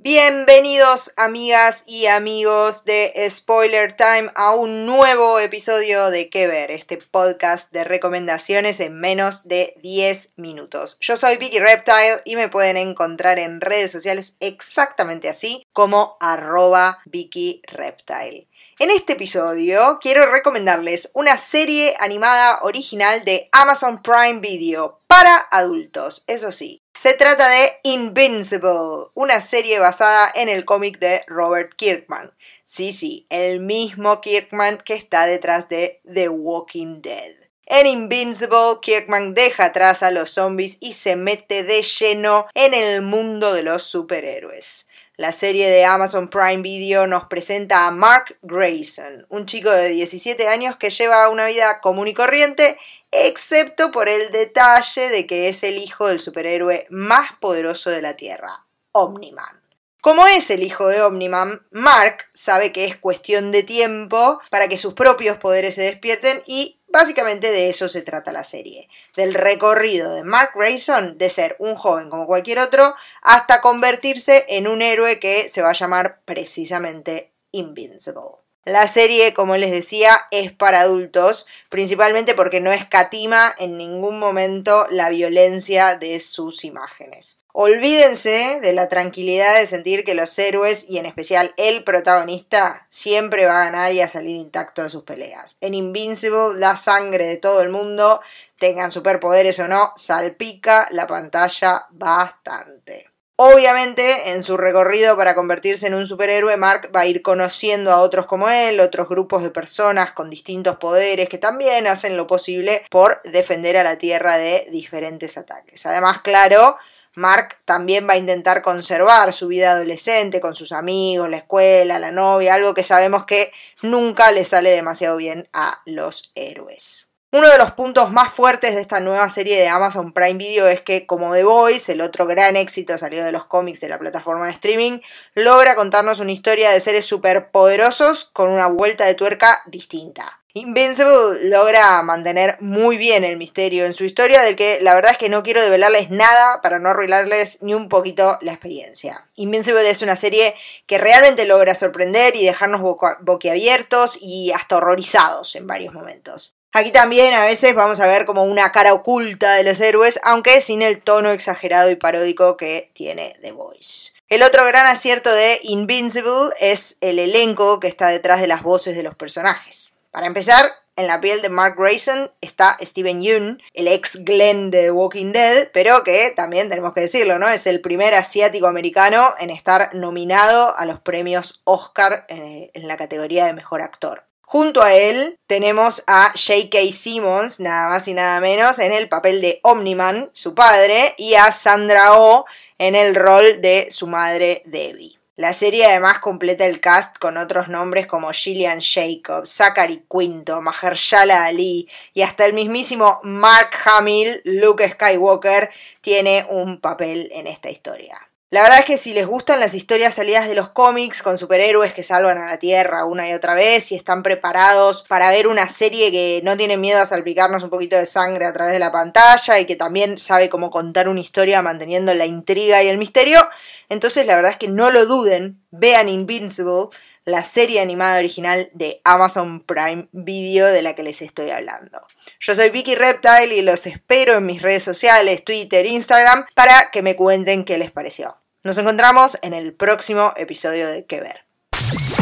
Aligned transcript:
Bienvenidos 0.00 1.10
amigas 1.16 1.82
y 1.84 2.06
amigos 2.06 2.84
de 2.84 3.12
Spoiler 3.28 3.96
Time 3.96 4.28
a 4.36 4.52
un 4.52 4.86
nuevo 4.86 5.40
episodio 5.40 6.12
de 6.12 6.30
Que 6.30 6.46
Ver, 6.46 6.70
este 6.70 6.98
podcast 6.98 7.72
de 7.72 7.82
recomendaciones 7.82 8.78
en 8.78 9.00
menos 9.00 9.48
de 9.48 9.74
10 9.82 10.34
minutos. 10.36 10.98
Yo 11.00 11.16
soy 11.16 11.36
Vicky 11.36 11.58
Reptile 11.58 12.22
y 12.24 12.36
me 12.36 12.48
pueden 12.48 12.76
encontrar 12.76 13.40
en 13.40 13.60
redes 13.60 13.90
sociales 13.90 14.34
exactamente 14.38 15.28
así 15.28 15.66
como 15.72 16.16
arroba 16.20 17.00
Vicky 17.04 17.60
Reptile. 17.66 18.46
En 18.78 18.92
este 18.92 19.14
episodio 19.14 19.98
quiero 20.00 20.30
recomendarles 20.30 21.10
una 21.14 21.36
serie 21.36 21.96
animada 21.98 22.60
original 22.62 23.24
de 23.24 23.48
Amazon 23.50 24.00
Prime 24.00 24.38
Video 24.38 24.97
para 25.08 25.48
adultos, 25.50 26.22
eso 26.26 26.52
sí. 26.52 26.84
Se 26.94 27.14
trata 27.14 27.48
de 27.48 27.72
Invincible, 27.82 29.08
una 29.14 29.40
serie 29.40 29.80
basada 29.80 30.30
en 30.34 30.48
el 30.48 30.64
cómic 30.64 30.98
de 30.98 31.22
Robert 31.26 31.72
Kirkman. 31.74 32.32
Sí, 32.62 32.92
sí, 32.92 33.26
el 33.30 33.60
mismo 33.60 34.20
Kirkman 34.20 34.78
que 34.78 34.94
está 34.94 35.26
detrás 35.26 35.68
de 35.68 36.00
The 36.12 36.28
Walking 36.28 37.00
Dead. 37.00 37.34
En 37.64 37.86
Invincible, 37.86 38.78
Kirkman 38.80 39.34
deja 39.34 39.66
atrás 39.66 40.02
a 40.02 40.10
los 40.10 40.30
zombies 40.30 40.76
y 40.80 40.92
se 40.92 41.16
mete 41.16 41.64
de 41.64 41.82
lleno 41.82 42.46
en 42.54 42.74
el 42.74 43.02
mundo 43.02 43.52
de 43.54 43.62
los 43.62 43.82
superhéroes. 43.82 44.86
La 45.18 45.32
serie 45.32 45.68
de 45.68 45.84
Amazon 45.84 46.30
Prime 46.30 46.62
Video 46.62 47.08
nos 47.08 47.24
presenta 47.24 47.88
a 47.88 47.90
Mark 47.90 48.38
Grayson, 48.42 49.26
un 49.28 49.46
chico 49.46 49.68
de 49.68 49.88
17 49.88 50.46
años 50.46 50.76
que 50.76 50.90
lleva 50.90 51.28
una 51.28 51.44
vida 51.46 51.80
común 51.80 52.06
y 52.06 52.14
corriente, 52.14 52.78
excepto 53.10 53.90
por 53.90 54.08
el 54.08 54.30
detalle 54.30 55.08
de 55.10 55.26
que 55.26 55.48
es 55.48 55.62
el 55.62 55.78
hijo 55.78 56.08
del 56.08 56.20
superhéroe 56.20 56.86
más 56.90 57.30
poderoso 57.40 57.90
de 57.90 58.02
la 58.02 58.14
Tierra, 58.14 58.66
Omniman. 58.92 59.62
Como 60.00 60.26
es 60.26 60.50
el 60.50 60.62
hijo 60.62 60.86
de 60.88 61.02
Omniman, 61.02 61.66
Mark 61.70 62.28
sabe 62.32 62.72
que 62.72 62.84
es 62.84 62.96
cuestión 62.96 63.52
de 63.52 63.62
tiempo 63.62 64.40
para 64.50 64.68
que 64.68 64.78
sus 64.78 64.94
propios 64.94 65.38
poderes 65.38 65.74
se 65.74 65.82
despierten 65.82 66.42
y 66.46 66.78
Básicamente 66.90 67.50
de 67.50 67.68
eso 67.68 67.86
se 67.86 68.00
trata 68.00 68.32
la 68.32 68.44
serie, 68.44 68.88
del 69.14 69.34
recorrido 69.34 70.14
de 70.14 70.24
Mark 70.24 70.52
Grayson 70.54 71.18
de 71.18 71.28
ser 71.28 71.54
un 71.58 71.74
joven 71.74 72.08
como 72.08 72.26
cualquier 72.26 72.60
otro 72.60 72.94
hasta 73.20 73.60
convertirse 73.60 74.46
en 74.48 74.66
un 74.66 74.80
héroe 74.80 75.20
que 75.20 75.50
se 75.50 75.60
va 75.60 75.70
a 75.70 75.74
llamar 75.74 76.22
precisamente 76.24 77.34
Invincible. 77.52 78.47
La 78.68 78.86
serie, 78.86 79.32
como 79.32 79.56
les 79.56 79.70
decía, 79.70 80.26
es 80.30 80.52
para 80.52 80.82
adultos, 80.82 81.46
principalmente 81.70 82.34
porque 82.34 82.60
no 82.60 82.70
escatima 82.70 83.54
en 83.58 83.78
ningún 83.78 84.18
momento 84.18 84.86
la 84.90 85.08
violencia 85.08 85.96
de 85.96 86.20
sus 86.20 86.66
imágenes. 86.66 87.38
Olvídense 87.52 88.60
de 88.60 88.74
la 88.74 88.90
tranquilidad 88.90 89.58
de 89.58 89.66
sentir 89.66 90.04
que 90.04 90.12
los 90.12 90.38
héroes, 90.38 90.84
y 90.86 90.98
en 90.98 91.06
especial 91.06 91.54
el 91.56 91.82
protagonista, 91.82 92.86
siempre 92.90 93.46
va 93.46 93.62
a 93.62 93.64
ganar 93.64 93.92
y 93.92 94.02
a 94.02 94.08
salir 94.08 94.36
intacto 94.36 94.82
de 94.82 94.90
sus 94.90 95.04
peleas. 95.04 95.56
En 95.62 95.72
Invincible, 95.72 96.56
la 96.56 96.76
sangre 96.76 97.26
de 97.26 97.38
todo 97.38 97.62
el 97.62 97.70
mundo, 97.70 98.20
tengan 98.58 98.90
superpoderes 98.90 99.58
o 99.60 99.68
no, 99.68 99.94
salpica 99.96 100.88
la 100.90 101.06
pantalla 101.06 101.86
bastante. 101.88 103.07
Obviamente, 103.40 104.32
en 104.32 104.42
su 104.42 104.56
recorrido 104.56 105.16
para 105.16 105.36
convertirse 105.36 105.86
en 105.86 105.94
un 105.94 106.08
superhéroe, 106.08 106.56
Mark 106.56 106.90
va 106.94 107.02
a 107.02 107.06
ir 107.06 107.22
conociendo 107.22 107.92
a 107.92 108.00
otros 108.00 108.26
como 108.26 108.48
él, 108.48 108.80
otros 108.80 109.08
grupos 109.08 109.44
de 109.44 109.52
personas 109.52 110.10
con 110.10 110.28
distintos 110.28 110.78
poderes 110.78 111.28
que 111.28 111.38
también 111.38 111.86
hacen 111.86 112.16
lo 112.16 112.26
posible 112.26 112.82
por 112.90 113.22
defender 113.22 113.76
a 113.76 113.84
la 113.84 113.96
Tierra 113.96 114.38
de 114.38 114.66
diferentes 114.72 115.38
ataques. 115.38 115.86
Además, 115.86 116.18
claro, 116.22 116.78
Mark 117.14 117.58
también 117.64 118.08
va 118.08 118.14
a 118.14 118.18
intentar 118.18 118.60
conservar 118.60 119.32
su 119.32 119.46
vida 119.46 119.70
adolescente 119.70 120.40
con 120.40 120.56
sus 120.56 120.72
amigos, 120.72 121.30
la 121.30 121.36
escuela, 121.36 122.00
la 122.00 122.10
novia, 122.10 122.54
algo 122.54 122.74
que 122.74 122.82
sabemos 122.82 123.22
que 123.24 123.52
nunca 123.82 124.32
le 124.32 124.44
sale 124.44 124.70
demasiado 124.70 125.16
bien 125.16 125.48
a 125.52 125.80
los 125.84 126.32
héroes. 126.34 127.07
Uno 127.30 127.46
de 127.50 127.58
los 127.58 127.72
puntos 127.72 128.10
más 128.10 128.32
fuertes 128.32 128.74
de 128.74 128.80
esta 128.80 129.00
nueva 129.00 129.28
serie 129.28 129.60
de 129.60 129.68
Amazon 129.68 130.14
Prime 130.14 130.38
Video 130.38 130.66
es 130.66 130.80
que, 130.80 131.04
como 131.04 131.34
The 131.34 131.44
Voice, 131.44 131.92
el 131.92 132.00
otro 132.00 132.24
gran 132.24 132.56
éxito 132.56 132.96
salido 132.96 133.22
de 133.22 133.32
los 133.32 133.44
cómics 133.44 133.80
de 133.80 133.90
la 133.90 133.98
plataforma 133.98 134.46
de 134.46 134.52
streaming, 134.52 135.00
logra 135.34 135.74
contarnos 135.74 136.20
una 136.20 136.32
historia 136.32 136.70
de 136.70 136.80
seres 136.80 137.04
superpoderosos 137.04 138.24
con 138.24 138.48
una 138.48 138.68
vuelta 138.68 139.04
de 139.04 139.12
tuerca 139.12 139.62
distinta. 139.66 140.40
Invincible 140.54 141.50
logra 141.50 142.00
mantener 142.02 142.56
muy 142.60 142.96
bien 142.96 143.24
el 143.24 143.36
misterio 143.36 143.84
en 143.84 143.92
su 143.92 144.04
historia, 144.04 144.40
del 144.40 144.56
que 144.56 144.78
la 144.80 144.94
verdad 144.94 145.12
es 145.12 145.18
que 145.18 145.28
no 145.28 145.42
quiero 145.42 145.62
develarles 145.62 146.08
nada 146.08 146.62
para 146.62 146.78
no 146.78 146.88
arruinarles 146.88 147.58
ni 147.60 147.74
un 147.74 147.90
poquito 147.90 148.38
la 148.40 148.52
experiencia. 148.52 149.28
Invincible 149.34 149.90
es 149.90 150.00
una 150.00 150.16
serie 150.16 150.54
que 150.86 150.96
realmente 150.96 151.44
logra 151.44 151.74
sorprender 151.74 152.36
y 152.36 152.46
dejarnos 152.46 152.80
boquiabiertos 153.20 154.16
y 154.18 154.50
hasta 154.52 154.78
horrorizados 154.78 155.56
en 155.56 155.66
varios 155.66 155.92
momentos. 155.92 156.57
Aquí 156.78 156.92
también 156.92 157.34
a 157.34 157.42
veces 157.42 157.74
vamos 157.74 157.98
a 157.98 158.06
ver 158.06 158.24
como 158.24 158.44
una 158.44 158.70
cara 158.70 158.94
oculta 158.94 159.54
de 159.54 159.64
los 159.64 159.80
héroes, 159.80 160.20
aunque 160.22 160.60
sin 160.60 160.80
el 160.80 161.02
tono 161.02 161.32
exagerado 161.32 161.90
y 161.90 161.96
paródico 161.96 162.56
que 162.56 162.92
tiene 162.94 163.34
The 163.40 163.50
Voice. 163.50 164.12
El 164.28 164.44
otro 164.44 164.64
gran 164.64 164.86
acierto 164.86 165.28
de 165.28 165.58
Invincible 165.64 166.54
es 166.60 166.96
el 167.00 167.18
elenco 167.18 167.80
que 167.80 167.88
está 167.88 168.10
detrás 168.10 168.40
de 168.40 168.46
las 168.46 168.62
voces 168.62 168.94
de 168.94 169.02
los 169.02 169.16
personajes. 169.16 169.96
Para 170.12 170.28
empezar, 170.28 170.72
en 170.94 171.08
la 171.08 171.20
piel 171.20 171.42
de 171.42 171.48
Mark 171.48 171.74
Grayson 171.76 172.30
está 172.40 172.78
Steven 172.80 173.20
Yeun, 173.20 173.60
el 173.74 173.88
ex 173.88 174.24
Glenn 174.24 174.70
de 174.70 174.82
The 174.82 174.90
Walking 174.92 175.32
Dead, 175.32 175.70
pero 175.72 176.04
que 176.04 176.32
también 176.36 176.68
tenemos 176.68 176.92
que 176.92 177.00
decirlo, 177.00 177.40
¿no? 177.40 177.48
Es 177.48 177.66
el 177.66 177.80
primer 177.80 178.14
asiático 178.14 178.68
americano 178.68 179.34
en 179.40 179.50
estar 179.50 179.92
nominado 179.96 180.76
a 180.76 180.86
los 180.86 181.00
premios 181.00 181.60
Oscar 181.64 182.24
en, 182.28 182.70
la 182.86 182.96
categoría 182.96 183.46
de 183.46 183.52
mejor 183.52 183.82
actor. 183.82 184.27
Junto 184.50 184.82
a 184.82 184.94
él 184.94 185.38
tenemos 185.46 186.02
a 186.06 186.32
J.K. 186.34 186.78
Simmons, 186.94 187.60
nada 187.60 187.86
más 187.86 188.08
y 188.08 188.14
nada 188.14 188.40
menos, 188.40 188.78
en 188.78 188.94
el 188.94 189.06
papel 189.10 189.42
de 189.42 189.60
Omniman, 189.62 190.30
su 190.32 190.54
padre, 190.54 191.14
y 191.18 191.34
a 191.34 191.52
Sandra 191.52 192.14
Oh 192.16 192.46
en 192.78 192.94
el 192.94 193.14
rol 193.14 193.60
de 193.60 193.88
su 193.90 194.06
madre 194.06 194.62
Debbie. 194.64 195.18
La 195.36 195.52
serie 195.52 195.84
además 195.84 196.20
completa 196.20 196.64
el 196.64 196.80
cast 196.80 197.18
con 197.18 197.36
otros 197.36 197.68
nombres 197.68 198.06
como 198.06 198.32
Gillian 198.32 198.80
Jacobs, 198.80 199.50
Zachary 199.50 200.06
Quinto, 200.10 200.62
Mahershala 200.62 201.44
Ali 201.44 201.86
y 202.14 202.22
hasta 202.22 202.46
el 202.46 202.54
mismísimo 202.54 203.20
Mark 203.24 203.72
Hamill, 203.84 204.40
Luke 204.44 204.88
Skywalker, 204.88 205.68
tiene 206.00 206.46
un 206.48 206.80
papel 206.80 207.28
en 207.34 207.46
esta 207.46 207.68
historia. 207.68 208.27
La 208.50 208.62
verdad 208.62 208.78
es 208.78 208.86
que 208.86 208.96
si 208.96 209.12
les 209.12 209.26
gustan 209.26 209.60
las 209.60 209.74
historias 209.74 210.14
salidas 210.14 210.48
de 210.48 210.54
los 210.54 210.70
cómics 210.70 211.22
con 211.22 211.36
superhéroes 211.36 211.92
que 211.92 212.02
salvan 212.02 212.38
a 212.38 212.46
la 212.46 212.56
Tierra 212.56 213.04
una 213.04 213.28
y 213.28 213.34
otra 213.34 213.54
vez 213.54 213.92
y 213.92 213.94
están 213.94 214.22
preparados 214.22 215.04
para 215.06 215.30
ver 215.30 215.48
una 215.48 215.68
serie 215.68 216.10
que 216.10 216.40
no 216.42 216.56
tiene 216.56 216.78
miedo 216.78 216.98
a 216.98 217.04
salpicarnos 217.04 217.62
un 217.62 217.68
poquito 217.68 217.96
de 217.96 218.06
sangre 218.06 218.46
a 218.46 218.52
través 218.54 218.72
de 218.72 218.78
la 218.78 218.90
pantalla 218.90 219.58
y 219.58 219.66
que 219.66 219.76
también 219.76 220.16
sabe 220.16 220.48
cómo 220.48 220.70
contar 220.70 221.10
una 221.10 221.20
historia 221.20 221.60
manteniendo 221.60 222.14
la 222.14 222.24
intriga 222.24 222.82
y 222.82 222.88
el 222.88 222.96
misterio, 222.96 223.46
entonces 223.90 224.24
la 224.24 224.34
verdad 224.34 224.52
es 224.52 224.56
que 224.56 224.68
no 224.68 224.90
lo 224.90 225.04
duden, 225.04 225.62
vean 225.70 226.08
Invincible, 226.08 226.88
la 227.26 227.44
serie 227.44 227.82
animada 227.82 228.18
original 228.18 228.70
de 228.72 229.02
Amazon 229.04 229.60
Prime 229.60 230.08
Video 230.12 230.68
de 230.68 230.80
la 230.80 230.94
que 230.94 231.02
les 231.02 231.20
estoy 231.20 231.50
hablando. 231.50 232.00
Yo 232.40 232.54
soy 232.54 232.70
Vicky 232.70 232.94
Reptile 232.94 233.56
y 233.56 233.62
los 233.62 233.86
espero 233.86 234.36
en 234.36 234.46
mis 234.46 234.62
redes 234.62 234.84
sociales, 234.84 235.44
Twitter, 235.44 235.84
Instagram, 235.86 236.44
para 236.54 236.90
que 236.92 237.02
me 237.02 237.16
cuenten 237.16 237.64
qué 237.64 237.78
les 237.78 237.90
pareció. 237.90 238.36
Nos 238.64 238.78
encontramos 238.78 239.38
en 239.42 239.54
el 239.54 239.74
próximo 239.74 240.32
episodio 240.36 240.88
de 240.88 241.04
Que 241.04 241.20
Ver. 241.20 241.46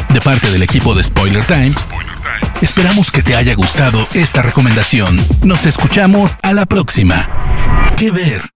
De 0.09 0.21
parte 0.23 0.51
del 0.51 0.63
equipo 0.63 0.95
de 0.95 1.03
Spoiler 1.03 1.45
Times, 1.45 1.85
esperamos 2.63 3.13
que 3.13 3.23
te 3.23 3.35
haya 3.35 3.55
gustado 3.55 3.99
esta 4.15 4.41
recomendación. 4.41 5.19
Nos 5.45 5.67
escuchamos 5.67 6.37
a 6.43 6.55
la 6.55 6.65
próxima. 6.65 7.95
Que 7.99 8.11
Ver. 8.11 8.56